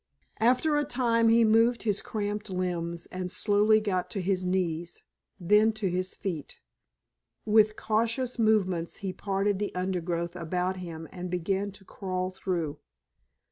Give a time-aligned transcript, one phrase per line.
[0.39, 5.03] After a time he moved his cramped limbs and slowly got to his knees,
[5.39, 6.59] then to his feet.
[7.45, 12.79] With cautious movements he parted the undergrowth about him and began to crawl through.